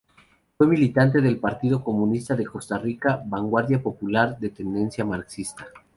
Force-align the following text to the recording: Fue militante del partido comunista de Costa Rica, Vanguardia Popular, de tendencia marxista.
Fue 0.57 0.65
militante 0.65 1.21
del 1.21 1.37
partido 1.37 1.83
comunista 1.83 2.33
de 2.35 2.47
Costa 2.47 2.79
Rica, 2.79 3.21
Vanguardia 3.23 3.83
Popular, 3.83 4.35
de 4.39 4.49
tendencia 4.49 5.05
marxista. 5.05 5.67